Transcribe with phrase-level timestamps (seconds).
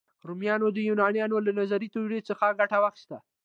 [0.27, 3.17] رومیانو د یونانیانو له نظري تیوري څخه ګټه واخیسته.